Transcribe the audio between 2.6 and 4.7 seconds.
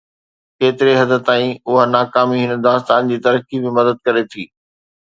داستان جي ترقي ۾ مدد ڪري ٿي؟